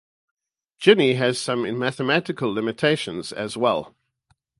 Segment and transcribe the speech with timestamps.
[0.81, 3.95] Gini has some mathematical limitations as well.